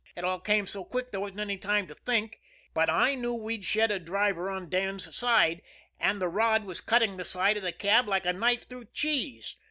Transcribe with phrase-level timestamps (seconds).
[0.15, 2.39] It all came so quick there wasn't time to think,
[2.73, 5.61] but I knew we'd shed a driver on Dan's side,
[5.99, 9.57] and the rod was cutting the side of the cab like a knife through cheese.